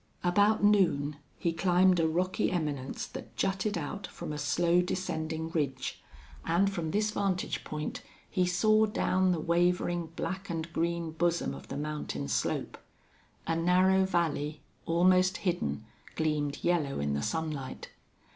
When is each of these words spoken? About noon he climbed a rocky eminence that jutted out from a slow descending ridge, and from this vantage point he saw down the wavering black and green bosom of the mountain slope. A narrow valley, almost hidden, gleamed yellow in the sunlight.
About 0.23 0.63
noon 0.63 1.17
he 1.37 1.53
climbed 1.53 1.99
a 1.99 2.07
rocky 2.07 2.51
eminence 2.51 3.05
that 3.05 3.35
jutted 3.35 3.77
out 3.77 4.07
from 4.07 4.33
a 4.33 4.37
slow 4.39 4.81
descending 4.81 5.51
ridge, 5.51 6.01
and 6.43 6.71
from 6.73 6.89
this 6.89 7.11
vantage 7.11 7.63
point 7.63 8.01
he 8.27 8.47
saw 8.47 8.87
down 8.87 9.31
the 9.31 9.39
wavering 9.39 10.07
black 10.15 10.49
and 10.49 10.73
green 10.73 11.11
bosom 11.11 11.53
of 11.53 11.67
the 11.67 11.77
mountain 11.77 12.27
slope. 12.27 12.79
A 13.45 13.55
narrow 13.55 14.03
valley, 14.05 14.61
almost 14.87 15.37
hidden, 15.45 15.85
gleamed 16.15 16.63
yellow 16.63 16.99
in 16.99 17.13
the 17.13 17.21
sunlight. 17.21 17.89